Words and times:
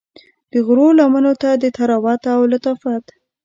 د 0.51 0.53
غرو 0.65 0.87
لمنو 0.99 1.33
ته 1.41 1.49
د 1.61 1.63
طراوت 1.77 2.21
او 2.35 2.41
لطافت 2.53 3.03